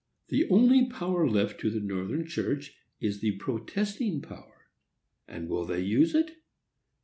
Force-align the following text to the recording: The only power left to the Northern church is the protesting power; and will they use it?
The 0.29 0.49
only 0.49 0.87
power 0.89 1.27
left 1.29 1.59
to 1.59 1.69
the 1.69 1.79
Northern 1.79 2.25
church 2.25 2.75
is 2.99 3.19
the 3.19 3.33
protesting 3.33 4.19
power; 4.23 4.65
and 5.27 5.47
will 5.47 5.63
they 5.65 5.81
use 5.81 6.15
it? 6.15 6.41